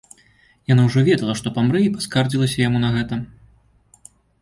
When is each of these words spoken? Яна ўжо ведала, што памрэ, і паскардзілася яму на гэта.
Яна 0.73 0.85
ўжо 0.87 1.03
ведала, 1.09 1.35
што 1.43 1.53
памрэ, 1.59 1.79
і 1.89 1.93
паскардзілася 1.99 2.57
яму 2.67 2.85
на 2.89 2.93
гэта. 2.99 3.25